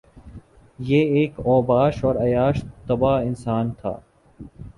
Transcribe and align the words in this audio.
یہ 0.79 1.11
ایک 1.15 1.39
اوباش 1.41 2.03
اور 2.05 2.15
عیاش 2.23 2.63
طبع 2.87 3.17
انسان 3.19 3.71
تھا 3.81 3.95